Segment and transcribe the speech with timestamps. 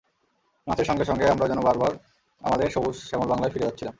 [0.67, 1.91] নাচের সঙ্গে সঙ্গে আমরা যেন বারবার
[2.41, 3.89] আমাদের সবুজ শ্যামল বাংলায় ফিরে যাচ্ছিলাম।